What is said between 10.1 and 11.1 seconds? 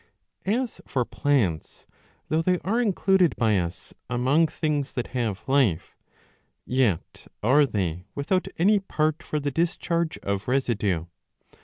of residue.